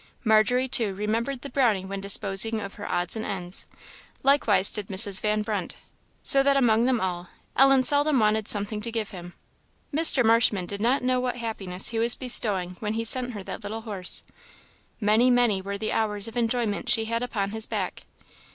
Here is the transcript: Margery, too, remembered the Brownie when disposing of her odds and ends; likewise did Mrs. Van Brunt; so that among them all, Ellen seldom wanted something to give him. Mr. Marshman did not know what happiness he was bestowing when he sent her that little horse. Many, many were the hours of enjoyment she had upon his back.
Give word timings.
Margery, 0.23 0.67
too, 0.67 0.95
remembered 0.95 1.41
the 1.43 1.49
Brownie 1.51 1.85
when 1.85 2.01
disposing 2.01 2.59
of 2.59 2.73
her 2.73 2.91
odds 2.91 3.15
and 3.15 3.23
ends; 3.23 3.67
likewise 4.23 4.71
did 4.71 4.87
Mrs. 4.87 5.21
Van 5.21 5.43
Brunt; 5.43 5.75
so 6.23 6.41
that 6.41 6.57
among 6.57 6.85
them 6.87 6.99
all, 6.99 7.29
Ellen 7.55 7.83
seldom 7.83 8.17
wanted 8.19 8.47
something 8.47 8.81
to 8.81 8.91
give 8.91 9.11
him. 9.11 9.33
Mr. 9.93 10.25
Marshman 10.25 10.65
did 10.65 10.81
not 10.81 11.03
know 11.03 11.19
what 11.19 11.35
happiness 11.37 11.89
he 11.89 11.99
was 11.99 12.15
bestowing 12.15 12.77
when 12.79 12.93
he 12.93 13.03
sent 13.03 13.33
her 13.33 13.43
that 13.43 13.61
little 13.61 13.81
horse. 13.81 14.23
Many, 14.99 15.29
many 15.29 15.61
were 15.61 15.77
the 15.77 15.91
hours 15.91 16.27
of 16.27 16.35
enjoyment 16.35 16.89
she 16.89 17.05
had 17.05 17.21
upon 17.21 17.51
his 17.51 17.67
back. 17.67 18.01